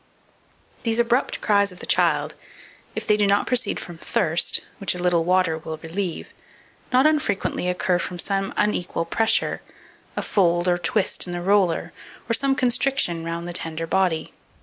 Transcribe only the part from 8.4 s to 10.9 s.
unequal pressure, a fold or